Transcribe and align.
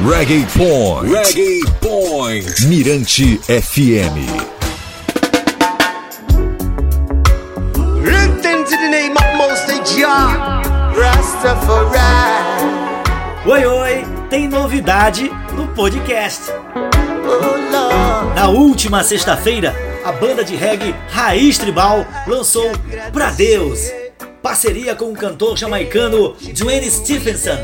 Reggae 0.00 0.46
Point. 0.56 1.10
Reggae 1.12 1.60
Point. 1.80 2.66
Mirante 2.68 3.40
FM. 3.48 4.14
Written 8.00 8.64
to 8.64 8.76
the 8.76 8.88
name 8.88 9.16
of 9.16 9.36
Most 9.36 9.66
Jah, 9.96 10.62
Rastafari. 10.94 11.98
Oi, 13.46 13.64
oi, 13.66 14.04
tem 14.30 14.46
novidade 14.46 15.30
no 15.54 15.66
podcast. 15.68 16.52
Na 18.36 18.48
última 18.48 19.02
sexta-feira, 19.02 19.74
a 20.04 20.12
banda 20.12 20.44
de 20.44 20.54
reggae 20.54 20.94
Raiz 21.10 21.58
Tribal 21.58 22.06
lançou 22.26 22.70
Pra 23.12 23.30
Deus, 23.30 23.80
parceria 24.40 24.94
com 24.94 25.06
o 25.10 25.16
cantor 25.16 25.56
jamaicano 25.56 26.36
Dwayne 26.56 26.88
Stephenson. 26.88 27.58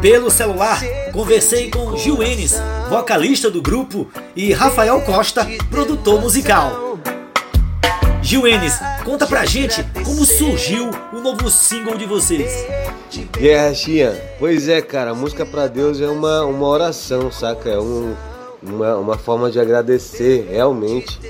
Pelo 0.00 0.32
celular, 0.32 0.80
conversei 1.12 1.70
com 1.70 1.96
Gil 1.96 2.22
Enes, 2.22 2.54
vocalista 2.88 3.50
do 3.50 3.60
grupo, 3.60 4.10
e 4.34 4.52
Rafael 4.52 5.00
Costa, 5.02 5.46
produtor 5.70 6.20
musical. 6.20 6.98
Gil 8.22 8.46
Enes, 8.46 8.74
conta 9.04 9.26
pra 9.26 9.44
gente 9.44 9.84
como 10.04 10.24
surgiu 10.24 10.90
o 11.12 11.20
novo 11.20 11.50
single 11.50 11.96
de 11.96 12.06
vocês. 12.06 12.50
Aí, 13.36 13.54
Rachinha? 13.54 14.18
Pois 14.38 14.68
é, 14.68 14.80
cara, 14.80 15.14
música 15.14 15.44
pra 15.44 15.66
Deus 15.66 16.00
é 16.00 16.08
uma, 16.08 16.44
uma 16.44 16.66
oração, 16.66 17.30
saca? 17.30 17.68
É 17.68 17.78
um, 17.78 18.14
uma, 18.62 18.96
uma 18.96 19.18
forma 19.18 19.50
de 19.50 19.60
agradecer 19.60 20.48
realmente 20.50 21.20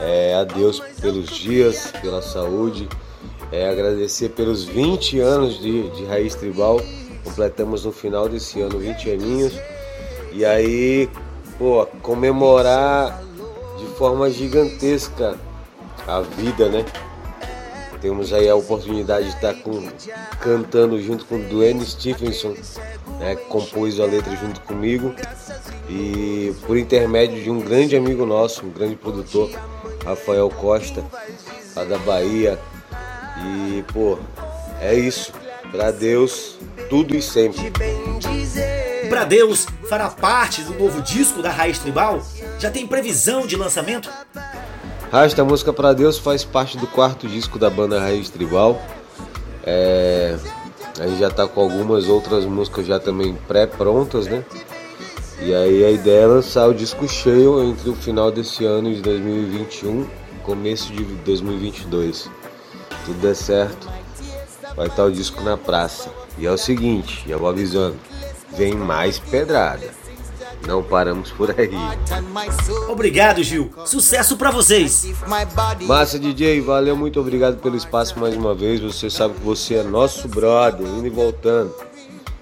é, 0.00 0.34
a 0.34 0.44
Deus 0.44 0.80
pelos 1.00 1.30
dias, 1.30 1.92
pela 2.02 2.20
saúde, 2.20 2.88
é, 3.50 3.70
agradecer 3.70 4.30
pelos 4.30 4.64
20 4.64 5.20
anos 5.20 5.58
de, 5.58 5.88
de 5.90 6.04
Raiz 6.04 6.34
Tribal. 6.34 6.80
Completamos 7.28 7.84
no 7.84 7.92
final 7.92 8.26
desse 8.26 8.58
ano 8.62 8.78
20 8.78 9.10
aninhos. 9.10 9.52
E 10.32 10.46
aí, 10.46 11.10
pô, 11.58 11.86
comemorar 12.00 13.22
de 13.78 13.84
forma 13.96 14.30
gigantesca 14.30 15.36
a 16.06 16.22
vida, 16.22 16.70
né? 16.70 16.86
Temos 18.00 18.32
aí 18.32 18.48
a 18.48 18.54
oportunidade 18.54 19.28
de 19.28 19.34
estar 19.34 19.54
com, 19.56 19.88
cantando 20.40 21.00
junto 21.02 21.26
com 21.26 21.34
o 21.34 21.48
Dwayne 21.48 21.84
Stephenson, 21.84 22.54
né, 23.18 23.34
que 23.34 23.44
compôs 23.46 24.00
a 24.00 24.06
letra 24.06 24.34
junto 24.36 24.60
comigo. 24.62 25.14
E 25.90 26.54
por 26.66 26.78
intermédio 26.78 27.42
de 27.42 27.50
um 27.50 27.60
grande 27.60 27.94
amigo 27.94 28.24
nosso, 28.24 28.64
um 28.64 28.70
grande 28.70 28.96
produtor, 28.96 29.50
Rafael 30.02 30.48
Costa, 30.48 31.04
lá 31.76 31.84
da 31.84 31.98
Bahia. 31.98 32.58
E, 33.44 33.84
pô, 33.92 34.18
é 34.80 34.94
isso. 34.94 35.32
Pra 35.70 35.90
Deus, 35.90 36.56
tudo 36.88 37.14
e 37.14 37.22
sempre. 37.22 37.72
Pra 39.08 39.24
Deus 39.24 39.66
fará 39.88 40.08
parte 40.08 40.62
do 40.62 40.74
novo 40.74 41.00
disco 41.02 41.42
da 41.42 41.50
Raiz 41.50 41.78
Tribal? 41.78 42.20
Já 42.58 42.70
tem 42.70 42.86
previsão 42.86 43.46
de 43.46 43.56
lançamento? 43.56 44.10
Rasta, 45.10 45.42
a 45.42 45.44
música 45.44 45.72
Pra 45.72 45.92
Deus 45.92 46.18
faz 46.18 46.44
parte 46.44 46.76
do 46.76 46.86
quarto 46.86 47.26
disco 47.26 47.58
da 47.58 47.70
banda 47.70 47.98
Raiz 48.00 48.28
Tribal. 48.28 48.80
É, 49.64 50.36
a 50.98 51.06
gente 51.06 51.20
já 51.20 51.30
tá 51.30 51.46
com 51.46 51.60
algumas 51.60 52.08
outras 52.08 52.44
músicas 52.44 52.86
já 52.86 52.98
também 52.98 53.34
pré-prontas, 53.46 54.26
né? 54.26 54.44
E 55.40 55.54
aí 55.54 55.84
a 55.84 55.90
ideia 55.90 56.22
é 56.22 56.26
lançar 56.26 56.66
o 56.66 56.74
disco 56.74 57.08
cheio 57.08 57.62
entre 57.62 57.88
o 57.88 57.94
final 57.94 58.30
desse 58.30 58.64
ano 58.64 58.92
de 58.92 59.00
2021 59.00 60.06
começo 60.48 60.90
de 60.94 61.04
2022. 61.04 62.30
Tudo 63.04 63.20
der 63.20 63.34
certo, 63.36 63.86
vai 64.78 64.86
estar 64.86 65.04
o 65.04 65.10
disco 65.10 65.42
na 65.42 65.56
praça. 65.56 66.08
E 66.38 66.46
é 66.46 66.52
o 66.52 66.56
seguinte, 66.56 67.24
já 67.28 67.36
vou 67.36 67.48
avisando, 67.48 67.96
vem 68.56 68.74
mais 68.74 69.18
pedrada. 69.18 69.92
Não 70.66 70.82
paramos 70.82 71.32
por 71.32 71.50
aí. 71.50 71.70
Obrigado, 72.88 73.42
Gil. 73.42 73.72
Sucesso 73.84 74.36
pra 74.36 74.50
vocês. 74.50 75.04
Massa 75.82 76.18
DJ, 76.18 76.60
valeu, 76.60 76.96
muito 76.96 77.20
obrigado 77.20 77.58
pelo 77.58 77.76
espaço 77.76 78.18
mais 78.18 78.36
uma 78.36 78.54
vez. 78.54 78.80
Você 78.80 79.10
sabe 79.10 79.34
que 79.34 79.40
você 79.40 79.76
é 79.76 79.82
nosso 79.82 80.28
brother, 80.28 80.86
indo 80.86 81.06
e 81.06 81.10
voltando. 81.10 81.74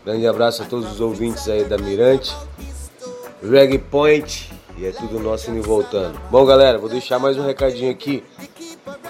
Grande 0.05 0.27
abraço 0.27 0.63
a 0.63 0.67
todos 0.67 0.93
os 0.93 1.01
ouvintes 1.01 1.49
aí 1.49 1.65
da 1.65 1.79
Mirante, 1.79 2.35
Reggae 3.43 3.79
Point 3.79 4.53
e 4.79 4.85
é 4.85 4.93
tudo 4.93 5.19
nosso 5.19 5.51
indo 5.51 5.59
e 5.59 5.63
voltando. 5.63 6.21
Bom, 6.31 6.45
galera, 6.45 6.79
vou 6.79 6.89
deixar 6.89 7.19
mais 7.19 7.39
um 7.39 7.47
recadinho 7.47 7.91
aqui. 7.91 8.23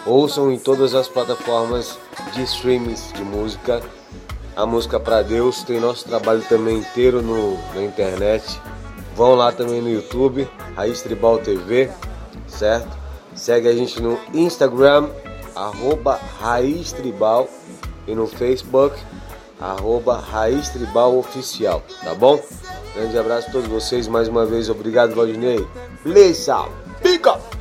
Ouçam 0.07 0.53
em 0.53 0.59
todas 0.59 0.95
as 0.95 1.09
plataformas 1.09 1.99
de 2.33 2.43
streamings 2.45 3.13
de 3.13 3.25
música. 3.25 3.83
A 4.55 4.65
música 4.65 5.01
pra 5.01 5.21
Deus 5.21 5.65
tem 5.65 5.81
nosso 5.81 6.05
trabalho 6.05 6.43
também 6.49 6.79
inteiro 6.79 7.21
no, 7.21 7.59
na 7.75 7.83
internet. 7.83 8.61
Vão 9.17 9.35
lá 9.35 9.51
também 9.51 9.83
no 9.83 9.91
YouTube, 9.91 10.49
Raiz 10.77 11.03
Tribal 11.03 11.39
TV, 11.39 11.91
certo? 12.47 12.97
Segue 13.35 13.67
a 13.67 13.75
gente 13.75 14.01
no 14.01 14.17
Instagram, 14.33 15.09
arroba 15.55 16.21
Raiz 16.39 16.93
Tribal 16.93 17.49
e 18.07 18.15
no 18.15 18.27
Facebook, 18.29 18.97
arroba 19.61 20.19
Raiz 20.19 20.69
Tribal 20.69 21.19
Oficial, 21.19 21.83
tá 22.05 22.15
bom? 22.15 22.41
Grande 22.95 23.19
abraço 23.19 23.49
a 23.49 23.53
todos 23.53 23.69
vocês, 23.69 24.07
mais 24.07 24.29
uma 24.29 24.47
vez, 24.47 24.71
obrigado 24.71 25.15
Valdinei. 25.15 25.67
Lisa, 26.05 26.67
pica! 27.03 27.56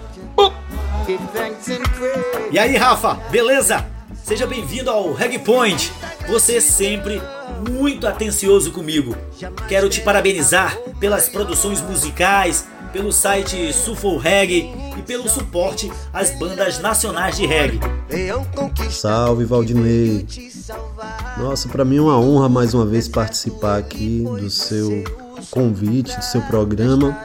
E 2.52 2.58
aí, 2.58 2.76
Rafa, 2.76 3.14
beleza? 3.30 3.86
Seja 4.24 4.48
bem-vindo 4.48 4.90
ao 4.90 5.14
Reg 5.14 5.38
Point. 5.40 5.92
Você 6.28 6.60
sempre 6.60 7.22
muito 7.70 8.08
atencioso 8.08 8.72
comigo. 8.72 9.16
Quero 9.68 9.88
te 9.88 10.02
parabenizar 10.02 10.76
pelas 11.00 11.30
produções 11.30 11.80
musicais, 11.80 12.66
pelo 12.92 13.12
site 13.12 13.72
Sufol 13.72 14.18
Reggae 14.18 14.74
e 14.98 15.02
pelo 15.04 15.30
suporte 15.30 15.92
às 16.12 16.32
bandas 16.40 16.80
nacionais 16.80 17.38
de 17.38 17.46
reggae. 17.46 17.80
Salve 18.90 19.46
Valdinei! 19.46 20.26
Nossa, 21.38 21.70
para 21.70 21.86
mim 21.86 21.98
é 21.98 22.02
uma 22.02 22.20
honra 22.20 22.50
mais 22.50 22.74
uma 22.74 22.86
vez 22.86 23.08
participar 23.08 23.78
aqui 23.78 24.24
do 24.24 24.50
seu 24.50 25.04
convite, 25.52 26.18
do 26.18 26.24
seu 26.24 26.42
programa. 26.44 27.16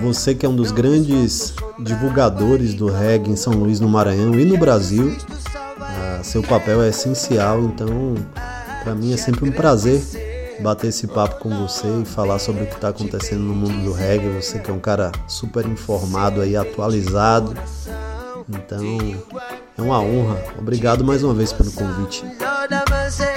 Você 0.00 0.34
que 0.34 0.44
é 0.46 0.48
um 0.48 0.56
dos 0.56 0.70
grandes 0.70 1.54
divulgadores 1.78 2.74
do 2.74 2.90
reggae 2.90 3.30
em 3.30 3.36
São 3.36 3.52
Luís, 3.52 3.80
no 3.80 3.88
Maranhão 3.88 4.38
e 4.38 4.44
no 4.44 4.56
Brasil, 4.56 5.16
ah, 5.80 6.20
seu 6.22 6.42
papel 6.42 6.82
é 6.82 6.88
essencial, 6.88 7.62
então 7.62 8.14
para 8.84 8.94
mim 8.94 9.12
é 9.12 9.16
sempre 9.16 9.48
um 9.48 9.52
prazer 9.52 10.00
bater 10.60 10.88
esse 10.88 11.06
papo 11.06 11.40
com 11.40 11.50
você 11.50 11.86
e 12.02 12.04
falar 12.04 12.38
sobre 12.38 12.64
o 12.64 12.66
que 12.66 12.74
está 12.74 12.88
acontecendo 12.88 13.40
no 13.40 13.54
mundo 13.54 13.84
do 13.84 13.92
reggae. 13.92 14.28
Você 14.40 14.58
que 14.58 14.70
é 14.70 14.74
um 14.74 14.78
cara 14.78 15.12
super 15.26 15.66
informado 15.66 16.40
aí, 16.40 16.56
atualizado. 16.56 17.54
Então 18.48 18.84
é 19.76 19.82
uma 19.82 20.00
honra. 20.00 20.42
Obrigado 20.58 21.04
mais 21.04 21.22
uma 21.22 21.34
vez 21.34 21.52
pelo 21.52 21.72
convite. 21.72 22.24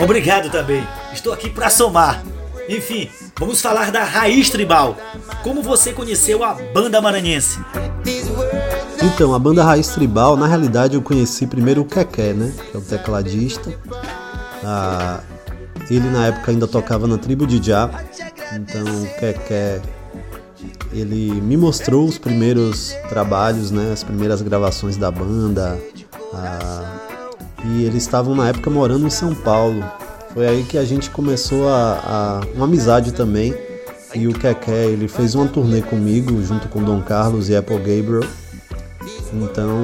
Obrigado 0.01 0.49
também. 0.49 0.85
Estou 1.13 1.33
aqui 1.33 1.49
para 1.49 1.69
somar. 1.69 2.23
Enfim, 2.67 3.09
vamos 3.37 3.61
falar 3.61 3.91
da 3.91 4.03
Raiz 4.03 4.49
Tribal. 4.49 4.95
Como 5.44 5.61
você 5.61 5.94
conheceu 5.94 6.44
a 6.44 6.53
banda 6.73 7.01
maranhense? 7.01 7.59
Então, 9.01 9.33
a 9.33 9.39
banda 9.39 9.63
Raiz 9.63 9.88
Tribal, 9.89 10.35
na 10.35 10.45
realidade 10.47 10.95
eu 10.95 11.01
conheci 11.01 11.47
primeiro 11.47 11.81
o 11.81 11.85
Keké, 11.85 12.33
né? 12.33 12.53
Que 12.69 12.75
é 12.75 12.79
o 12.79 12.83
tecladista. 12.83 13.73
Ah, 14.63 15.22
ele 15.89 16.09
na 16.09 16.27
época 16.27 16.51
ainda 16.51 16.67
tocava 16.67 17.07
na 17.07 17.17
tribo 17.17 17.47
de 17.47 17.66
Já. 17.66 17.89
Então 18.53 18.83
o 18.83 19.19
Keké 19.19 19.81
ele 20.91 21.39
me 21.41 21.56
mostrou 21.56 22.06
os 22.06 22.17
primeiros 22.17 22.94
trabalhos, 23.07 23.71
né? 23.71 23.91
As 23.94 24.03
primeiras 24.03 24.41
gravações 24.41 24.97
da 24.97 25.09
banda. 25.09 25.79
Ah, 26.33 27.00
e 27.66 27.85
eles 27.85 28.03
estavam 28.03 28.35
na 28.35 28.50
época 28.50 28.69
morando 28.69 29.06
em 29.07 29.09
São 29.09 29.33
Paulo. 29.33 29.83
Foi 30.33 30.47
aí 30.47 30.63
que 30.63 30.77
a 30.77 30.83
gente 30.83 31.09
começou 31.09 31.67
a, 31.69 32.41
a 32.45 32.56
uma 32.56 32.66
amizade 32.66 33.13
também. 33.13 33.53
E 34.15 34.27
o 34.27 34.33
Keké, 34.33 34.85
ele 34.88 35.07
fez 35.07 35.35
uma 35.35 35.47
turnê 35.47 35.81
comigo, 35.81 36.41
junto 36.41 36.67
com 36.67 36.83
Dom 36.83 37.01
Carlos 37.01 37.47
e 37.50 37.56
Apple 37.56 37.77
Gabriel. 37.77 38.23
Então 39.33 39.77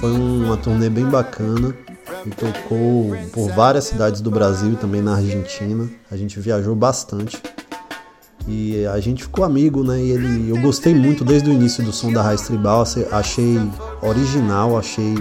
foi 0.00 0.12
uma 0.12 0.56
turnê 0.56 0.88
bem 0.88 1.06
bacana. 1.06 1.74
E 2.24 2.30
tocou 2.30 3.16
por 3.32 3.50
várias 3.52 3.84
cidades 3.84 4.20
do 4.20 4.30
Brasil 4.30 4.72
e 4.72 4.76
também 4.76 5.02
na 5.02 5.16
Argentina. 5.16 5.88
A 6.10 6.16
gente 6.16 6.38
viajou 6.40 6.74
bastante. 6.74 7.40
E 8.46 8.86
a 8.86 8.98
gente 8.98 9.24
ficou 9.24 9.44
amigo, 9.44 9.84
né? 9.84 10.00
E 10.00 10.10
ele, 10.10 10.50
eu 10.50 10.60
gostei 10.60 10.94
muito 10.94 11.24
desde 11.24 11.50
o 11.50 11.52
início 11.52 11.84
do 11.84 11.92
som 11.92 12.12
da 12.12 12.22
Raiz 12.22 12.42
Tribal. 12.42 12.84
Achei 13.10 13.60
original, 14.02 14.78
achei 14.78 15.16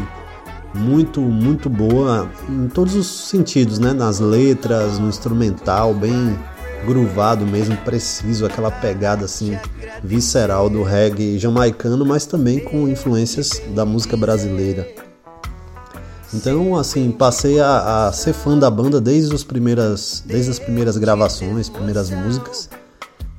muito, 0.74 1.22
muito 1.22 1.69
boa 1.69 2.30
em 2.50 2.68
todos 2.68 2.95
os 2.95 3.30
sentidos, 3.30 3.80
né? 3.80 3.94
Nas 3.94 4.19
letras, 4.19 4.98
no 5.00 5.10
instrumental, 5.10 5.94
bem 5.94 6.38
groovado 6.86 7.46
mesmo, 7.46 7.76
preciso, 7.78 8.46
aquela 8.46 8.72
pegada 8.72 9.26
assim 9.26 9.58
visceral 10.04 10.70
do 10.70 10.84
reggae 10.84 11.38
jamaicano, 11.40 12.06
mas 12.06 12.26
também 12.26 12.60
com 12.60 12.88
influências 12.88 13.62
da 13.74 13.86
música 13.86 14.16
brasileira. 14.16 14.88
Então, 16.34 16.76
assim, 16.76 17.10
passei 17.12 17.60
a, 17.60 18.08
a, 18.08 18.12
ser 18.12 18.34
fã 18.34 18.58
da 18.58 18.70
banda 18.70 19.00
desde, 19.00 19.34
os 19.34 19.44
primeiras, 19.44 20.22
desde 20.26 20.52
as 20.52 20.60
primeiras 20.60 20.98
gravações, 20.98 21.70
primeiras 21.70 22.10
músicas. 22.10 22.70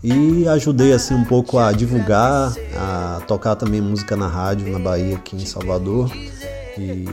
E 0.03 0.49
ajudei, 0.49 0.93
assim, 0.93 1.15
um 1.15 1.25
pouco 1.25 1.59
a 1.59 1.71
divulgar, 1.73 2.55
a 2.77 3.21
tocar 3.27 3.57
também 3.57 3.81
música 3.81 4.17
na 4.17 4.27
rádio, 4.27 4.73
na 4.73 4.79
Bahia, 4.79 5.17
aqui 5.17 5.37
em 5.37 5.45
Salvador. 5.45 6.11
E, 6.79 7.05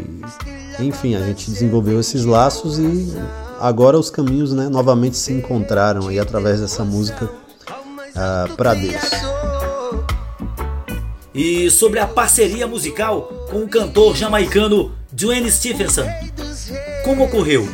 enfim, 0.79 1.15
a 1.15 1.19
gente 1.19 1.51
desenvolveu 1.51 1.99
esses 1.99 2.23
laços 2.23 2.79
e 2.79 3.13
agora 3.59 3.97
os 3.97 4.09
caminhos, 4.09 4.53
né, 4.53 4.69
novamente 4.69 5.17
se 5.17 5.33
encontraram 5.33 6.07
aí 6.07 6.19
através 6.19 6.61
dessa 6.61 6.83
música 6.83 7.25
uh, 7.25 8.55
para 8.55 8.73
Deus. 8.73 9.03
E 11.33 11.69
sobre 11.69 11.99
a 11.99 12.07
parceria 12.07 12.65
musical 12.65 13.23
com 13.49 13.63
o 13.63 13.67
cantor 13.67 14.15
jamaicano 14.15 14.93
Dwayne 15.11 15.51
Stevenson. 15.51 16.05
Como 17.03 17.25
ocorreu? 17.25 17.67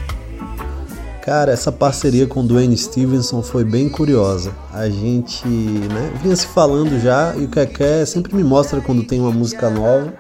Cara, 1.24 1.52
essa 1.52 1.72
parceria 1.72 2.26
com 2.26 2.46
Dwayne 2.46 2.76
Stevenson 2.76 3.44
foi 3.44 3.64
bem 3.64 3.88
curiosa. 3.88 4.52
A 4.74 4.90
gente 4.90 5.48
né, 5.48 6.12
vinha 6.24 6.36
se 6.36 6.48
falando 6.48 7.00
já 7.00 7.36
e 7.36 7.46
o 7.46 7.48
Keké 7.48 8.04
sempre 8.08 8.36
me 8.36 8.44
mostra 8.44 8.82
quando 8.82 9.04
tem 9.04 9.20
uma 9.20 9.32
música 9.32 9.70
nova. 9.70 10.12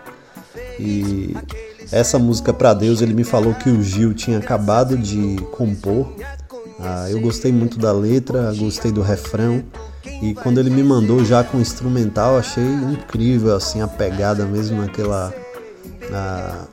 E 0.79 1.35
essa 1.91 2.17
música 2.17 2.53
para 2.53 2.73
Deus 2.73 3.01
ele 3.01 3.13
me 3.13 3.23
falou 3.23 3.53
que 3.53 3.69
o 3.69 3.83
Gil 3.83 4.13
tinha 4.13 4.37
acabado 4.37 4.97
de 4.97 5.35
compor. 5.51 6.13
Ah, 6.79 7.07
eu 7.09 7.19
gostei 7.19 7.51
muito 7.51 7.77
da 7.77 7.91
letra, 7.91 8.53
gostei 8.55 8.91
do 8.91 9.01
refrão. 9.01 9.63
E 10.21 10.33
quando 10.33 10.59
ele 10.59 10.69
me 10.69 10.83
mandou 10.83 11.23
já 11.23 11.43
com 11.43 11.59
instrumental, 11.59 12.37
achei 12.37 12.63
incrível 12.63 13.55
assim 13.55 13.81
a 13.81 13.87
pegada 13.87 14.45
mesmo 14.45 14.81
naquela 14.81 15.33
a 16.13 16.65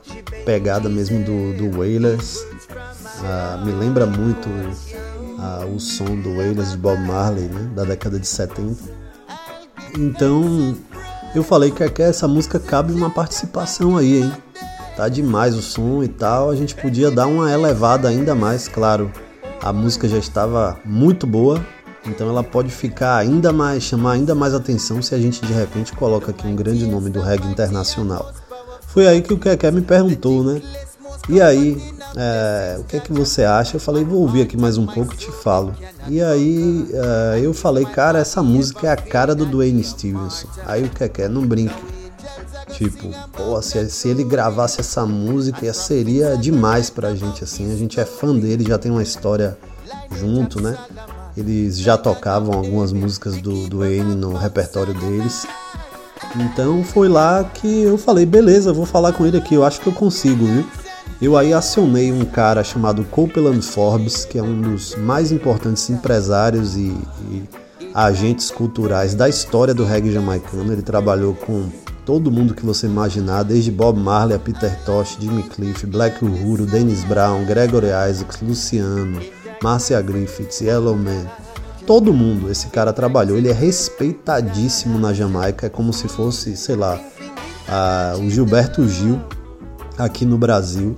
pegada 0.45 0.89
mesmo 0.89 1.23
do, 1.23 1.53
do 1.57 1.77
Wailers. 1.77 2.45
Ah, 3.23 3.61
me 3.63 3.71
lembra 3.71 4.05
muito 4.05 4.47
ah, 5.37 5.65
o 5.65 5.79
som 5.79 6.15
do 6.15 6.37
Wailers 6.37 6.71
de 6.71 6.77
Bob 6.77 6.99
Marley, 7.01 7.45
né, 7.45 7.69
da 7.75 7.83
década 7.83 8.19
de 8.19 8.27
70. 8.27 8.75
Então 9.97 10.75
eu 11.35 11.43
falei 11.43 11.71
que 11.71 12.01
essa 12.01 12.27
música 12.27 12.59
cabe 12.59 12.93
uma 12.93 13.09
participação 13.09 13.97
aí, 13.97 14.21
hein? 14.21 14.33
Tá 14.99 15.07
demais 15.07 15.55
o 15.55 15.61
som 15.61 16.03
e 16.03 16.09
tal. 16.09 16.49
A 16.49 16.55
gente 16.57 16.75
podia 16.75 17.09
dar 17.09 17.25
uma 17.25 17.49
elevada 17.49 18.09
ainda 18.09 18.35
mais, 18.35 18.67
claro. 18.67 19.09
A 19.61 19.71
música 19.71 20.09
já 20.09 20.17
estava 20.17 20.77
muito 20.83 21.25
boa, 21.25 21.65
então 22.05 22.27
ela 22.27 22.43
pode 22.43 22.69
ficar 22.69 23.15
ainda 23.15 23.53
mais, 23.53 23.81
chamar 23.81 24.15
ainda 24.15 24.35
mais 24.35 24.53
atenção 24.53 25.01
se 25.01 25.15
a 25.15 25.17
gente 25.17 25.45
de 25.45 25.53
repente 25.53 25.93
coloca 25.93 26.31
aqui 26.31 26.45
um 26.45 26.53
grande 26.53 26.85
nome 26.85 27.09
do 27.09 27.21
reggae 27.21 27.47
internacional. 27.47 28.33
Foi 28.87 29.07
aí 29.07 29.21
que 29.21 29.33
o 29.33 29.39
Keké 29.39 29.71
me 29.71 29.79
perguntou, 29.79 30.43
né? 30.43 30.61
E 31.29 31.39
aí, 31.41 31.81
é, 32.17 32.75
o 32.77 32.83
que 32.83 32.97
é 32.97 32.99
que 32.99 33.13
você 33.13 33.45
acha? 33.45 33.77
Eu 33.77 33.79
falei, 33.79 34.03
vou 34.03 34.19
ouvir 34.19 34.41
aqui 34.41 34.57
mais 34.57 34.77
um 34.77 34.85
pouco 34.85 35.13
e 35.13 35.17
te 35.17 35.31
falo. 35.31 35.73
E 36.09 36.21
aí 36.21 36.89
é, 36.91 37.39
eu 37.41 37.53
falei, 37.53 37.85
cara, 37.85 38.19
essa 38.19 38.43
música 38.43 38.87
é 38.87 38.91
a 38.91 38.97
cara 38.97 39.33
do 39.33 39.45
Dwayne 39.45 39.81
Stevenson. 39.81 40.49
Aí 40.65 40.83
o 40.83 40.89
Keké, 40.89 41.29
não 41.29 41.47
brinque. 41.47 41.98
Tipo, 42.79 43.09
pô, 43.33 43.61
se, 43.61 43.89
se 43.89 44.07
ele 44.07 44.23
gravasse 44.23 44.79
essa 44.79 45.05
música, 45.05 45.73
seria 45.73 46.37
demais 46.37 46.89
pra 46.89 47.13
gente, 47.13 47.43
assim. 47.43 47.73
A 47.73 47.75
gente 47.75 47.99
é 47.99 48.05
fã 48.05 48.33
dele, 48.33 48.63
já 48.65 48.77
tem 48.77 48.89
uma 48.89 49.03
história 49.03 49.57
junto, 50.15 50.61
né? 50.61 50.77
Eles 51.35 51.77
já 51.77 51.97
tocavam 51.97 52.53
algumas 52.53 52.93
músicas 52.93 53.41
do 53.41 53.67
Dwayne 53.67 54.15
no 54.15 54.33
repertório 54.33 54.93
deles. 54.93 55.45
Então 56.37 56.81
foi 56.81 57.09
lá 57.09 57.43
que 57.43 57.81
eu 57.81 57.97
falei, 57.97 58.25
beleza, 58.25 58.71
vou 58.71 58.85
falar 58.85 59.11
com 59.11 59.25
ele 59.25 59.35
aqui, 59.35 59.55
eu 59.55 59.65
acho 59.65 59.81
que 59.81 59.87
eu 59.87 59.93
consigo, 59.93 60.45
viu? 60.45 60.65
Eu 61.21 61.35
aí 61.35 61.51
acionei 61.51 62.13
um 62.13 62.23
cara 62.23 62.63
chamado 62.63 63.03
Copeland 63.03 63.61
Forbes, 63.61 64.23
que 64.23 64.39
é 64.39 64.41
um 64.41 64.61
dos 64.61 64.95
mais 64.95 65.33
importantes 65.33 65.89
empresários 65.89 66.77
e, 66.77 66.95
e 67.29 67.43
agentes 67.93 68.49
culturais 68.49 69.13
da 69.13 69.27
história 69.27 69.73
do 69.73 69.83
reggae 69.83 70.13
jamaicano. 70.13 70.71
Ele 70.71 70.81
trabalhou 70.81 71.35
com 71.35 71.67
todo 72.09 72.31
mundo 72.31 72.55
que 72.55 72.65
você 72.65 72.87
imaginar, 72.87 73.43
desde 73.43 73.69
Bob 73.69 73.99
Marley 73.99 74.35
a 74.35 74.39
Peter 74.39 74.75
Tosh, 74.83 75.15
Jimmy 75.19 75.43
Cliff, 75.43 75.85
Black 75.85 76.25
Uhuru, 76.25 76.65
Dennis 76.65 77.03
Brown, 77.03 77.45
Gregory 77.45 77.89
Isaacs, 78.09 78.41
Luciano, 78.41 79.21
Marcia 79.61 80.01
Griffiths, 80.01 80.59
Yellow 80.59 80.95
Man 80.95 81.27
todo 81.85 82.11
mundo 82.11 82.49
esse 82.49 82.67
cara 82.69 82.91
trabalhou. 82.91 83.37
Ele 83.37 83.47
é 83.47 83.53
respeitadíssimo 83.53 84.97
na 84.97 85.13
Jamaica, 85.13 85.67
é 85.67 85.69
como 85.69 85.93
se 85.93 86.07
fosse, 86.07 86.57
sei 86.57 86.75
lá, 86.75 86.99
a, 87.67 88.15
o 88.17 88.27
Gilberto 88.27 88.89
Gil 88.89 89.21
aqui 89.95 90.25
no 90.25 90.37
Brasil. 90.39 90.95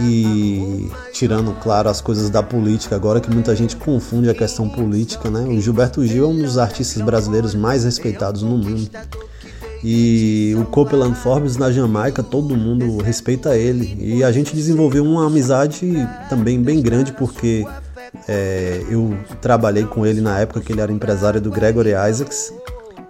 E 0.00 0.88
tirando, 1.12 1.52
claro, 1.60 1.88
as 1.88 2.00
coisas 2.00 2.30
da 2.30 2.42
política, 2.42 2.94
agora 2.94 3.20
que 3.20 3.30
muita 3.32 3.54
gente 3.56 3.74
confunde 3.74 4.30
a 4.30 4.34
questão 4.34 4.68
política, 4.68 5.28
né? 5.28 5.40
O 5.40 5.60
Gilberto 5.60 6.06
Gil 6.06 6.24
é 6.24 6.28
um 6.28 6.40
dos 6.40 6.56
artistas 6.56 7.02
brasileiros 7.02 7.52
mais 7.52 7.82
respeitados 7.82 8.42
no 8.42 8.56
mundo. 8.56 8.88
E 9.82 10.54
o 10.58 10.64
Copeland 10.66 11.14
Forbes 11.14 11.56
na 11.56 11.72
Jamaica, 11.72 12.22
todo 12.22 12.56
mundo 12.56 13.02
respeita 13.02 13.56
ele. 13.56 13.96
E 13.98 14.22
a 14.22 14.30
gente 14.30 14.54
desenvolveu 14.54 15.04
uma 15.04 15.26
amizade 15.26 15.90
também 16.28 16.60
bem 16.60 16.82
grande, 16.82 17.12
porque 17.12 17.66
é, 18.28 18.84
eu 18.90 19.16
trabalhei 19.40 19.84
com 19.84 20.04
ele 20.04 20.20
na 20.20 20.38
época 20.38 20.60
que 20.60 20.72
ele 20.72 20.80
era 20.80 20.92
empresário 20.92 21.40
do 21.40 21.50
Gregory 21.50 21.90
Isaacs 21.90 22.52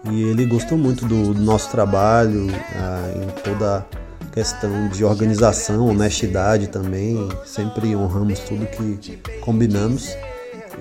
e 0.05 0.23
ele 0.23 0.47
gostou 0.47 0.79
muito 0.79 1.05
do, 1.07 1.35
do 1.35 1.41
nosso 1.41 1.71
trabalho 1.71 2.47
ah, 2.75 3.11
em 3.17 3.43
toda 3.43 3.87
questão 4.33 4.89
de 4.89 5.05
organização, 5.05 5.89
honestidade 5.89 6.69
também. 6.69 7.29
Sempre 7.45 7.95
honramos 7.95 8.39
tudo 8.41 8.67
que 8.67 9.19
combinamos. 9.41 10.09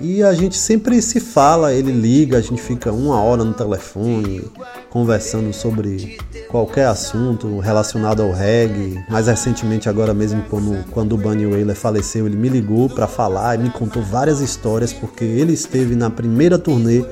E 0.00 0.22
a 0.22 0.32
gente 0.32 0.56
sempre 0.56 1.00
se 1.02 1.20
fala, 1.20 1.74
ele 1.74 1.92
liga, 1.92 2.38
a 2.38 2.40
gente 2.40 2.60
fica 2.60 2.90
uma 2.90 3.20
hora 3.22 3.44
no 3.44 3.52
telefone 3.52 4.42
conversando 4.88 5.52
sobre 5.52 6.18
qualquer 6.48 6.86
assunto 6.86 7.58
relacionado 7.58 8.22
ao 8.22 8.32
reggae. 8.32 8.98
Mais 9.10 9.26
recentemente, 9.26 9.88
agora 9.88 10.14
mesmo, 10.14 10.42
quando, 10.48 10.84
quando 10.90 11.12
o 11.14 11.18
Bunny 11.18 11.46
Wailer 11.46 11.76
faleceu, 11.76 12.26
ele 12.26 12.36
me 12.36 12.48
ligou 12.48 12.88
para 12.88 13.06
falar 13.06 13.58
e 13.58 13.62
me 13.62 13.70
contou 13.70 14.02
várias 14.02 14.40
histórias, 14.40 14.92
porque 14.92 15.24
ele 15.24 15.52
esteve 15.52 15.94
na 15.94 16.08
primeira 16.08 16.58
turnê 16.58 17.04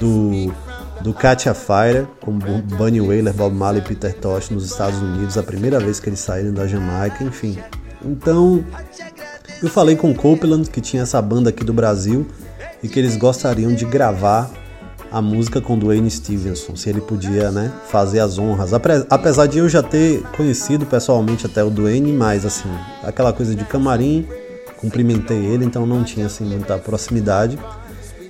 do, 0.00 0.52
do 1.00 1.14
a 1.22 1.54
Fire, 1.54 2.08
com 2.20 2.36
Bunny 2.36 3.00
Wailer, 3.00 3.32
Bob 3.32 3.54
Marley 3.54 3.80
e 3.80 3.84
Peter 3.84 4.12
Tosh 4.14 4.50
nos 4.50 4.64
Estados 4.64 5.00
Unidos, 5.00 5.38
a 5.38 5.42
primeira 5.42 5.78
vez 5.78 6.00
que 6.00 6.08
eles 6.08 6.20
saíram 6.20 6.52
da 6.52 6.66
Jamaica, 6.66 7.22
enfim. 7.22 7.56
Então, 8.04 8.64
eu 9.62 9.68
falei 9.68 9.96
com 9.96 10.10
o 10.10 10.14
Copeland, 10.14 10.70
que 10.70 10.80
tinha 10.80 11.02
essa 11.02 11.20
banda 11.20 11.50
aqui 11.50 11.64
do 11.64 11.72
Brasil, 11.72 12.26
e 12.82 12.88
que 12.88 12.98
eles 12.98 13.16
gostariam 13.16 13.74
de 13.74 13.84
gravar 13.84 14.50
a 15.10 15.22
música 15.22 15.60
com 15.60 15.78
Dwayne 15.78 16.10
Stevenson, 16.10 16.76
se 16.76 16.88
ele 16.90 17.00
podia, 17.00 17.50
né, 17.50 17.72
fazer 17.88 18.20
as 18.20 18.38
honras. 18.38 18.70
Apesar 19.08 19.46
de 19.46 19.58
eu 19.58 19.68
já 19.68 19.82
ter 19.82 20.22
conhecido 20.36 20.84
pessoalmente 20.84 21.46
até 21.46 21.64
o 21.64 21.70
Dwayne, 21.70 22.12
mas 22.12 22.44
assim, 22.44 22.68
aquela 23.02 23.32
coisa 23.32 23.54
de 23.54 23.64
camarim, 23.64 24.26
cumprimentei 24.76 25.44
ele, 25.46 25.64
então 25.64 25.86
não 25.86 26.04
tinha 26.04 26.26
assim 26.26 26.44
muita 26.44 26.78
proximidade. 26.78 27.58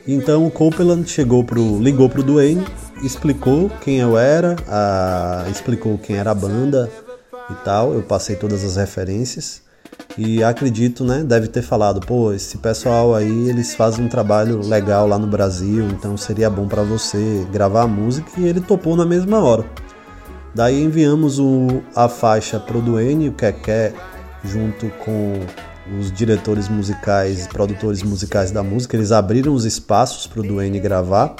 Então 0.06 0.46
o 0.46 0.50
Copeland 0.50 1.06
chegou 1.08 1.44
pro, 1.44 1.78
ligou 1.78 2.08
pro 2.08 2.22
Dwayne, 2.22 2.64
explicou 3.02 3.70
quem 3.82 3.98
eu 3.98 4.16
era, 4.16 4.56
a, 4.66 5.46
explicou 5.50 5.98
quem 5.98 6.16
era 6.16 6.30
a 6.30 6.34
banda 6.34 6.90
e 7.50 7.54
tal. 7.64 7.92
Eu 7.92 8.02
passei 8.02 8.36
todas 8.36 8.64
as 8.64 8.76
referências. 8.76 9.67
E 10.18 10.42
acredito, 10.42 11.04
né, 11.04 11.22
deve 11.22 11.46
ter 11.46 11.62
falado, 11.62 12.00
pô, 12.00 12.32
esse 12.32 12.58
pessoal 12.58 13.14
aí, 13.14 13.48
eles 13.48 13.76
fazem 13.76 14.04
um 14.04 14.08
trabalho 14.08 14.66
legal 14.66 15.06
lá 15.06 15.16
no 15.16 15.28
Brasil, 15.28 15.86
então 15.90 16.16
seria 16.16 16.50
bom 16.50 16.66
para 16.66 16.82
você 16.82 17.46
gravar 17.52 17.82
a 17.82 17.86
música 17.86 18.28
e 18.36 18.44
ele 18.44 18.60
topou 18.60 18.96
na 18.96 19.06
mesma 19.06 19.38
hora. 19.38 19.64
Daí 20.52 20.82
enviamos 20.82 21.38
o, 21.38 21.82
a 21.94 22.08
faixa 22.08 22.58
pro 22.58 22.82
Duane, 22.82 23.28
o 23.28 23.32
Keké, 23.32 23.94
junto 24.42 24.88
com 25.04 25.38
os 26.00 26.10
diretores 26.10 26.68
musicais, 26.68 27.46
produtores 27.46 28.02
musicais 28.02 28.50
da 28.50 28.64
música, 28.64 28.96
eles 28.96 29.12
abriram 29.12 29.54
os 29.54 29.64
espaços 29.64 30.26
pro 30.26 30.42
Duane 30.42 30.80
gravar. 30.80 31.36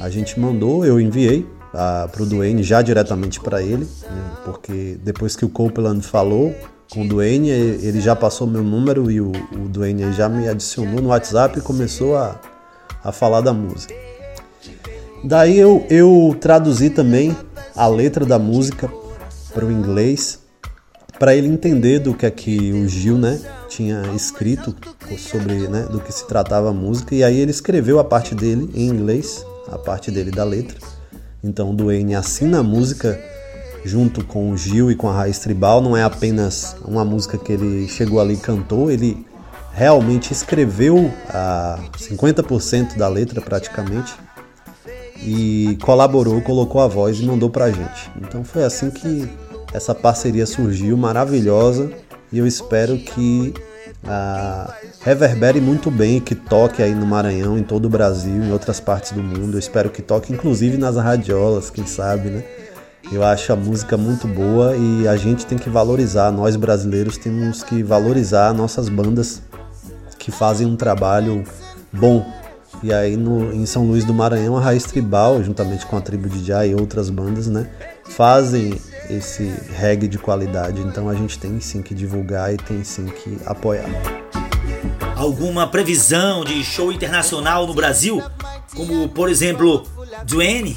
A 0.00 0.08
gente 0.08 0.40
mandou, 0.40 0.86
eu 0.86 0.98
enviei 0.98 1.46
para 1.70 2.22
o 2.22 2.24
Duane 2.24 2.62
já 2.62 2.80
diretamente 2.80 3.38
para 3.40 3.62
ele, 3.62 3.84
né, 3.84 4.30
porque 4.42 4.98
depois 5.04 5.36
que 5.36 5.44
o 5.44 5.50
Copeland 5.50 6.00
falou, 6.00 6.54
com 6.90 7.02
o 7.02 7.08
Duane, 7.08 7.50
ele 7.50 8.00
já 8.00 8.14
passou 8.14 8.46
meu 8.46 8.62
número 8.62 9.10
e 9.10 9.20
o, 9.20 9.30
o 9.30 9.68
Duane 9.68 10.12
já 10.12 10.28
me 10.28 10.48
adicionou 10.48 11.00
no 11.00 11.08
WhatsApp 11.08 11.58
e 11.58 11.62
começou 11.62 12.16
a, 12.16 12.40
a 13.02 13.12
falar 13.12 13.40
da 13.40 13.52
música. 13.52 13.94
Daí 15.24 15.58
eu, 15.58 15.84
eu 15.90 16.36
traduzi 16.40 16.90
também 16.90 17.36
a 17.74 17.86
letra 17.88 18.24
da 18.24 18.38
música 18.38 18.90
para 19.52 19.64
o 19.64 19.72
inglês, 19.72 20.40
para 21.18 21.34
ele 21.34 21.48
entender 21.48 21.98
do 21.98 22.14
que 22.14 22.26
é 22.26 22.30
que 22.30 22.72
o 22.72 22.86
Gil 22.86 23.18
né, 23.18 23.40
tinha 23.68 24.02
escrito 24.14 24.74
sobre 25.18 25.54
né, 25.68 25.82
do 25.90 25.98
que 25.98 26.12
se 26.12 26.26
tratava 26.26 26.70
a 26.70 26.72
música, 26.72 27.14
e 27.14 27.24
aí 27.24 27.38
ele 27.38 27.50
escreveu 27.50 27.98
a 27.98 28.04
parte 28.04 28.34
dele 28.34 28.70
em 28.74 28.86
inglês, 28.86 29.44
a 29.68 29.78
parte 29.78 30.10
dele 30.10 30.30
da 30.30 30.44
letra. 30.44 30.76
Então 31.42 31.70
o 31.70 31.74
Duane 31.74 32.14
assina 32.14 32.60
a 32.60 32.62
música 32.62 33.18
junto 33.86 34.24
com 34.24 34.50
o 34.50 34.56
Gil 34.56 34.90
e 34.90 34.96
com 34.96 35.08
a 35.08 35.12
Raiz 35.12 35.38
Tribal. 35.38 35.80
Não 35.80 35.96
é 35.96 36.02
apenas 36.02 36.76
uma 36.84 37.04
música 37.04 37.38
que 37.38 37.52
ele 37.52 37.88
chegou 37.88 38.20
ali 38.20 38.34
e 38.34 38.38
cantou, 38.38 38.90
ele 38.90 39.24
realmente 39.72 40.32
escreveu 40.32 41.12
a 41.28 41.78
50% 41.98 42.96
da 42.96 43.08
letra 43.08 43.40
praticamente 43.40 44.14
e 45.22 45.78
colaborou, 45.82 46.40
colocou 46.40 46.80
a 46.80 46.86
voz 46.86 47.18
e 47.20 47.24
mandou 47.24 47.50
pra 47.50 47.70
gente. 47.70 48.10
Então 48.16 48.42
foi 48.42 48.64
assim 48.64 48.90
que 48.90 49.28
essa 49.72 49.94
parceria 49.94 50.46
surgiu, 50.46 50.96
maravilhosa, 50.96 51.90
e 52.32 52.38
eu 52.38 52.46
espero 52.46 52.96
que 52.96 53.52
ah, 54.04 54.74
reverbere 55.02 55.60
muito 55.60 55.90
bem, 55.90 56.20
que 56.20 56.34
toque 56.34 56.82
aí 56.82 56.94
no 56.94 57.06
Maranhão, 57.06 57.58
em 57.58 57.62
todo 57.62 57.86
o 57.86 57.90
Brasil, 57.90 58.42
em 58.42 58.52
outras 58.52 58.80
partes 58.80 59.12
do 59.12 59.22
mundo. 59.22 59.54
Eu 59.54 59.58
espero 59.58 59.90
que 59.90 60.02
toque 60.02 60.32
inclusive 60.32 60.76
nas 60.76 60.96
radiolas, 60.96 61.70
quem 61.70 61.86
sabe, 61.86 62.30
né? 62.30 62.44
Eu 63.10 63.22
acho 63.22 63.52
a 63.52 63.56
música 63.56 63.96
muito 63.96 64.26
boa 64.26 64.76
e 64.76 65.06
a 65.06 65.16
gente 65.16 65.46
tem 65.46 65.56
que 65.56 65.70
valorizar, 65.70 66.32
nós 66.32 66.56
brasileiros 66.56 67.16
temos 67.16 67.62
que 67.62 67.82
valorizar 67.82 68.52
nossas 68.52 68.88
bandas 68.88 69.42
que 70.18 70.32
fazem 70.32 70.66
um 70.66 70.76
trabalho 70.76 71.44
bom. 71.92 72.26
E 72.82 72.92
aí 72.92 73.16
no, 73.16 73.52
em 73.52 73.64
São 73.64 73.86
Luís 73.86 74.04
do 74.04 74.12
Maranhão, 74.12 74.56
a 74.56 74.60
Raiz 74.60 74.82
Tribal, 74.84 75.42
juntamente 75.42 75.86
com 75.86 75.96
a 75.96 76.00
Tribo 76.00 76.28
de 76.28 76.44
Já 76.44 76.66
e 76.66 76.74
outras 76.74 77.08
bandas, 77.08 77.46
né, 77.46 77.70
fazem 78.04 78.78
esse 79.08 79.54
reggae 79.76 80.08
de 80.08 80.18
qualidade. 80.18 80.80
Então 80.80 81.08
a 81.08 81.14
gente 81.14 81.38
tem 81.38 81.60
sim 81.60 81.82
que 81.82 81.94
divulgar 81.94 82.52
e 82.52 82.56
tem 82.56 82.82
sim 82.82 83.06
que 83.06 83.38
apoiar. 83.46 83.88
Alguma 85.14 85.66
previsão 85.68 86.44
de 86.44 86.62
show 86.62 86.92
internacional 86.92 87.66
no 87.66 87.72
Brasil? 87.72 88.22
Como, 88.74 89.08
por 89.08 89.30
exemplo, 89.30 89.86
Duane? 90.26 90.76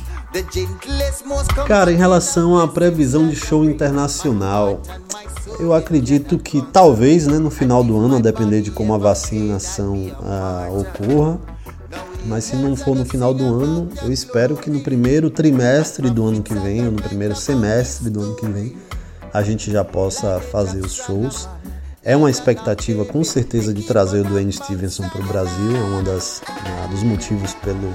Cara, 1.65 1.91
em 1.91 1.95
relação 1.95 2.59
à 2.59 2.67
previsão 2.67 3.27
de 3.27 3.35
show 3.35 3.65
internacional, 3.65 4.81
eu 5.59 5.73
acredito 5.73 6.37
que 6.37 6.61
talvez 6.71 7.25
né, 7.25 7.39
no 7.39 7.49
final 7.49 7.83
do 7.83 7.97
ano, 7.97 8.17
a 8.17 8.19
depender 8.19 8.61
de 8.61 8.69
como 8.69 8.93
a 8.93 8.97
vacinação 8.97 10.11
ah, 10.21 10.69
ocorra, 10.71 11.39
mas 12.25 12.43
se 12.43 12.55
não 12.55 12.75
for 12.75 12.95
no 12.95 13.05
final 13.05 13.33
do 13.33 13.43
ano, 13.43 13.89
eu 14.03 14.11
espero 14.11 14.55
que 14.55 14.69
no 14.69 14.81
primeiro 14.81 15.29
trimestre 15.29 16.09
do 16.09 16.27
ano 16.27 16.43
que 16.43 16.53
vem, 16.53 16.85
ou 16.85 16.91
no 16.91 17.01
primeiro 17.01 17.35
semestre 17.35 18.09
do 18.09 18.21
ano 18.21 18.35
que 18.35 18.45
vem, 18.45 18.77
a 19.33 19.41
gente 19.41 19.71
já 19.71 19.83
possa 19.83 20.39
fazer 20.39 20.85
os 20.85 20.95
shows. 20.95 21.47
É 22.03 22.15
uma 22.15 22.29
expectativa 22.29 23.03
com 23.03 23.23
certeza 23.23 23.73
de 23.73 23.83
trazer 23.83 24.21
o 24.21 24.23
Dwayne 24.23 24.51
Stevenson 24.51 25.07
para 25.09 25.21
o 25.21 25.27
Brasil, 25.27 25.75
é 25.75 25.83
um 25.83 26.03
das, 26.03 26.41
uh, 26.41 26.89
dos 26.89 27.03
motivos 27.03 27.53
pelo, 27.55 27.93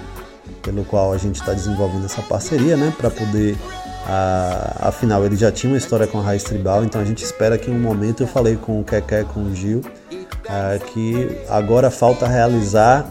pelo 0.65 0.85
qual 0.85 1.13
a 1.13 1.19
gente 1.19 1.37
está 1.37 1.53
desenvolvendo 1.53 2.07
essa 2.07 2.23
parceria, 2.23 2.77
né? 2.77 2.93
Para 2.97 3.11
poder. 3.11 3.55
Uh, 3.55 4.89
afinal, 4.89 5.25
ele 5.25 5.37
já 5.37 5.51
tinha 5.51 5.73
uma 5.73 5.79
história 5.79 6.07
com 6.07 6.19
a 6.19 6.23
Raiz 6.23 6.43
Tribal, 6.43 6.85
então 6.85 7.01
a 7.01 7.05
gente 7.05 7.25
espera 7.25 7.57
que 7.57 7.71
em 7.71 7.75
um 7.75 7.81
momento 7.81 8.23
eu 8.23 8.27
falei 8.27 8.57
com 8.57 8.81
o 8.81 8.85
Keké, 8.85 9.25
com 9.25 9.45
o 9.45 9.55
Gil, 9.55 9.79
uh, 9.81 10.85
que 10.93 11.41
agora 11.49 11.91
falta 11.91 12.27
realizar 12.27 13.09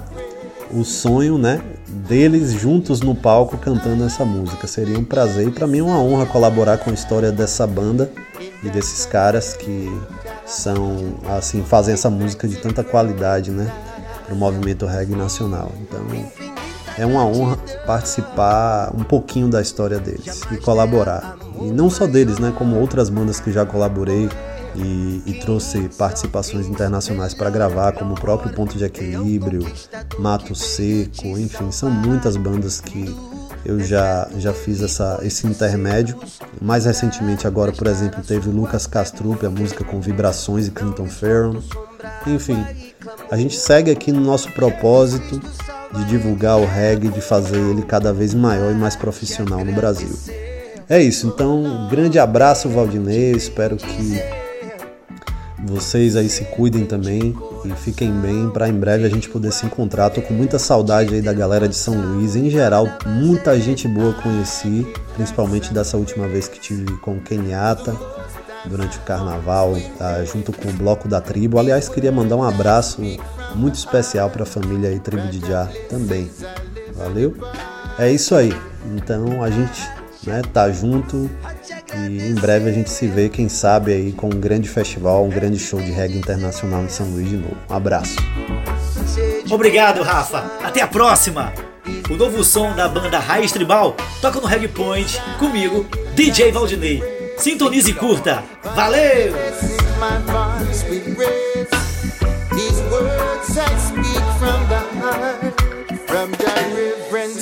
o 0.72 0.84
sonho, 0.84 1.38
né, 1.38 1.62
deles 1.88 2.52
juntos 2.52 3.02
no 3.02 3.16
palco 3.16 3.58
cantando 3.58 4.04
essa 4.04 4.24
música. 4.24 4.68
Seria 4.68 4.98
um 4.98 5.04
prazer 5.04 5.48
e 5.48 5.52
para 5.52 5.66
mim 5.66 5.82
uma 5.82 6.00
honra 6.00 6.26
colaborar 6.26 6.78
com 6.78 6.90
a 6.90 6.94
história 6.94 7.32
dessa 7.32 7.66
banda 7.66 8.12
e 8.64 8.70
desses 8.70 9.06
caras 9.06 9.54
que 9.56 9.90
são 10.46 11.16
assim 11.28 11.64
fazem 11.64 11.94
essa 11.94 12.10
música 12.10 12.48
de 12.48 12.58
tanta 12.58 12.84
qualidade, 12.84 13.50
né, 13.52 13.72
para 14.26 14.34
o 14.34 14.38
movimento 14.38 14.86
reggae 14.86 15.16
nacional. 15.16 15.72
Então 15.82 16.02
é 16.98 17.06
uma 17.06 17.26
honra 17.26 17.58
participar 17.86 18.92
um 18.96 19.04
pouquinho 19.04 19.50
da 19.50 19.62
história 19.62 20.00
deles 20.00 20.42
e 20.52 20.58
colaborar. 20.58 21.38
E 21.62 21.72
não 21.72 21.90
só 21.90 22.06
deles, 22.06 22.40
né, 22.40 22.54
como 22.58 22.80
outras 22.80 23.10
bandas 23.10 23.40
que 23.40 23.52
já 23.52 23.66
colaborei 23.66 24.30
e, 24.76 25.22
e 25.26 25.34
trouxe 25.42 25.90
participações 25.98 26.68
internacionais 26.68 27.34
para 27.34 27.50
gravar, 27.50 27.94
como 27.94 28.14
o 28.14 28.20
próprio 28.20 28.54
Ponto 28.54 28.78
de 28.78 28.84
Equilíbrio, 28.84 29.66
Mato 30.20 30.56
Seco, 30.56 31.28
enfim, 31.38 31.72
são 31.72 31.90
muitas 31.90 32.36
bandas 32.36 32.82
que 32.82 33.16
eu 33.66 33.80
já, 33.80 34.28
já 34.38 34.52
fiz 34.52 34.82
essa, 34.82 35.20
esse 35.22 35.48
intermédio. 35.48 36.20
Mais 36.62 36.86
recentemente, 36.86 37.48
agora, 37.48 37.72
por 37.72 37.88
exemplo, 37.88 38.22
teve 38.22 38.50
Lucas 38.50 38.86
Castrup, 38.86 39.46
a 39.46 39.50
música 39.50 39.84
com 39.84 40.02
vibrações 40.02 40.68
e 40.68 40.72
Clinton 40.72 41.08
Ferron. 41.08 41.62
Enfim, 42.28 42.66
a 43.32 43.38
gente 43.38 43.56
segue 43.56 43.92
aqui 43.92 44.12
no 44.12 44.20
nosso 44.20 44.52
propósito 44.52 45.40
de 45.94 46.06
divulgar 46.06 46.60
o 46.60 46.66
reggae, 46.66 47.10
de 47.10 47.22
fazer 47.22 47.58
ele 47.58 47.84
cada 47.84 48.12
vez 48.12 48.34
maior 48.34 48.72
e 48.72 48.76
mais 48.76 48.96
profissional 48.96 49.64
no 49.64 49.72
Brasil. 49.74 50.10
É 50.90 51.02
isso, 51.02 51.28
então, 51.28 51.64
um 51.64 51.88
grande 51.88 52.20
abraço, 52.20 52.68
Valdinei. 52.68 53.32
Espero 53.32 53.78
que 53.78 54.20
vocês 55.66 56.16
aí 56.16 56.28
se 56.28 56.44
cuidem 56.46 56.86
também 56.86 57.34
e 57.64 57.72
fiquem 57.72 58.12
bem 58.12 58.50
para 58.50 58.68
em 58.68 58.74
breve 58.74 59.06
a 59.06 59.10
gente 59.10 59.30
poder 59.30 59.52
se 59.54 59.66
encontrar. 59.66 60.10
Tô 60.10 60.22
com 60.22 60.34
muita 60.34 60.60
saudade 60.60 61.16
aí 61.16 61.22
da 61.22 61.32
galera 61.32 61.68
de 61.70 61.76
São 61.76 61.96
Luís. 61.96 62.36
Em 62.36 62.50
geral, 62.50 62.86
muita 63.06 63.58
gente 63.60 63.88
boa 63.88 64.14
conheci, 64.14 64.86
principalmente 65.16 65.74
dessa 65.74 65.96
última 65.96 66.28
vez 66.28 66.48
que 66.48 66.60
tive 66.60 66.98
com 66.98 67.20
Kenyatta 67.20 67.96
durante 68.66 68.98
o 68.98 69.02
carnaval, 69.02 69.78
tá, 69.98 70.24
junto 70.26 70.52
com 70.52 70.70
o 70.70 70.74
bloco 70.74 71.08
da 71.08 71.22
tribo. 71.22 71.58
Aliás, 71.58 71.88
queria 71.88 72.12
mandar 72.12 72.36
um 72.36 72.44
abraço 72.44 73.02
muito 73.56 73.76
especial 73.76 74.30
para 74.30 74.44
a 74.44 74.46
família 74.46 74.90
aí 74.90 75.00
Tribo 75.00 75.28
de 75.28 75.40
Já 75.40 75.70
também. 75.90 76.30
Valeu? 76.96 77.36
É 77.98 78.12
isso 78.12 78.36
aí. 78.36 78.54
Então 78.96 79.42
a 79.44 79.50
gente 79.50 79.82
né, 80.26 80.42
tá 80.54 80.72
junto 80.72 81.30
e 81.96 82.30
em 82.30 82.34
breve 82.34 82.70
a 82.70 82.74
gente 82.74 82.90
se 82.90 83.08
vê, 83.08 83.30
quem 83.30 83.48
sabe, 83.48 83.94
aí 83.94 84.12
com 84.12 84.28
um 84.28 84.40
grande 84.40 84.68
festival, 84.68 85.26
um 85.26 85.30
grande 85.30 85.60
show 85.60 85.80
de 85.80 85.92
reggae 85.92 86.18
internacional 86.18 86.84
em 86.84 86.90
São 86.90 87.08
Luís 87.08 87.30
de 87.30 87.38
novo. 87.38 87.58
Um 87.70 87.76
abraço. 87.76 88.16
Obrigado, 89.50 90.02
Rafa. 90.02 90.52
Até 90.64 90.82
a 90.82 90.88
próxima. 90.88 91.54
O 92.10 92.16
novo 92.16 92.44
som 92.44 92.74
da 92.76 92.88
banda 92.88 93.20
Raiz 93.20 93.52
Tribal 93.52 93.96
toca 94.22 94.40
no 94.40 94.48
Reggae 94.48 94.68
Point 94.68 95.22
comigo, 95.38 95.86
DJ 96.16 96.52
Valdinei. 96.52 97.02
Sintonize 97.38 97.92
e 97.92 97.94
curta. 97.94 98.44
Valeu! 98.76 99.34
From 106.08 106.32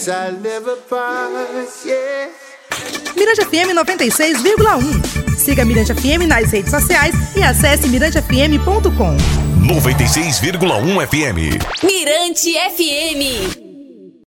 I 0.08 0.30
live 0.32 0.68
apart, 0.68 1.68
yeah. 1.86 2.30
Mirante 3.16 3.46
FM 3.46 3.74
96,1. 3.74 5.38
Siga 5.38 5.66
Mirante 5.66 5.94
FM 5.94 6.28
nas 6.28 6.52
redes 6.52 6.72
sociais 6.72 7.14
e 7.36 7.44
acesse 7.44 7.88
mirantefm.com. 7.88 9.18
96,1 9.68 11.08
FM. 11.08 11.84
Mirante 11.84 12.54
FM. 12.54 13.61